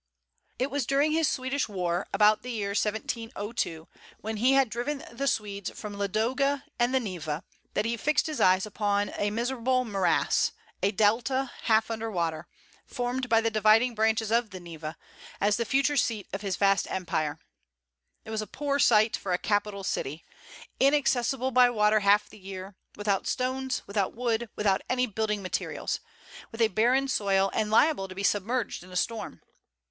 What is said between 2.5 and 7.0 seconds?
1702, when he had driven the Swedes from Ladoga and the